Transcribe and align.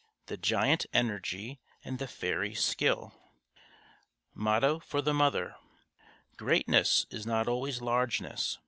The 0.25 0.35
GIANT 0.37 0.87
ENERGY 0.95 1.59
& 1.71 1.85
The 1.99 2.07
FAIRY 2.07 2.55
SKILL 2.55 3.13
MOTTO 4.33 4.79
FOR 4.79 4.99
THE 4.99 5.13
MOTHER 5.13 5.57
_Greatness 6.39 7.05
is 7.13 7.27
not 7.27 7.47
always 7.47 7.83
largeness. 7.83 8.57